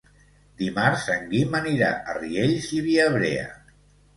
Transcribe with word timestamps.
Dimarts 0.61 1.03
en 1.17 1.27
Guim 1.33 1.53
anirà 1.59 1.91
a 1.93 2.17
Riells 2.19 2.73
i 2.79 2.83
Viabrea. 2.89 3.49